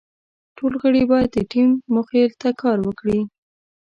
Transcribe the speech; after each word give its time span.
ټول 0.57 0.73
غړي 0.81 1.03
باید 1.11 1.29
د 1.33 1.37
ټیم 1.51 1.69
موخې 1.93 2.23
ته 2.41 2.49
کار 2.61 2.77
وکړي. 2.87 3.19